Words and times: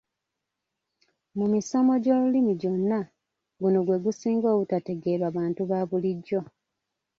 Mu 1.37 1.45
misomo 1.53 1.93
gy'olulimi 2.03 2.53
gyonna, 2.61 2.99
guno 3.61 3.79
gwe 3.85 3.97
gusinga 4.05 4.47
obutategeerwa 4.53 5.27
bantu 5.37 5.61
ba 5.69 5.79
bulijjo. 5.89 6.41